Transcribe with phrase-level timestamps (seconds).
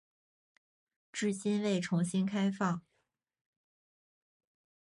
[1.13, 2.81] 至今未重新开放。